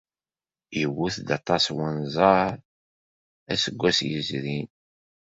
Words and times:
Iwet-d 0.81 1.27
aṭas 1.37 1.65
n 1.69 1.77
unẓar, 1.87 2.53
aseggas 3.51 3.99
yezrin. 4.09 4.67